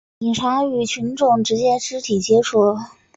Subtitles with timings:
[0.19, 2.75] 警察将与群众直接肢体接触